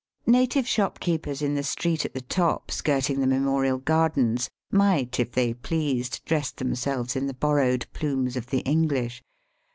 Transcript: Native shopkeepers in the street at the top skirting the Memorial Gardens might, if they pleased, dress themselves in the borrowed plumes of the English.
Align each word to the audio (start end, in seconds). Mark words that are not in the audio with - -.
Native 0.25 0.67
shopkeepers 0.67 1.43
in 1.43 1.53
the 1.53 1.61
street 1.61 2.05
at 2.05 2.15
the 2.15 2.21
top 2.21 2.71
skirting 2.71 3.19
the 3.19 3.27
Memorial 3.27 3.77
Gardens 3.77 4.49
might, 4.71 5.19
if 5.19 5.31
they 5.31 5.53
pleased, 5.53 6.25
dress 6.25 6.49
themselves 6.49 7.15
in 7.15 7.27
the 7.27 7.35
borrowed 7.35 7.85
plumes 7.93 8.35
of 8.35 8.47
the 8.47 8.61
English. 8.61 9.21